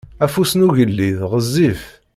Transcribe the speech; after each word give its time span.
Afus 0.25 0.51
n 0.55 0.65
ugellid 0.67 1.17
ɣezzif. 1.31 1.81